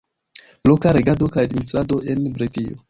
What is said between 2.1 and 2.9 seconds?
en Britio.